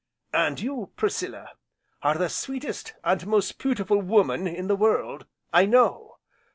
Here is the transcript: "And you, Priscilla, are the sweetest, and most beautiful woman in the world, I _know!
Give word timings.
"And 0.33 0.59
you, 0.59 0.89
Priscilla, 0.95 1.51
are 2.01 2.15
the 2.17 2.27
sweetest, 2.27 2.93
and 3.03 3.27
most 3.27 3.59
beautiful 3.59 4.01
woman 4.01 4.47
in 4.47 4.65
the 4.65 4.75
world, 4.75 5.27
I 5.53 5.67
_know! 5.67 6.13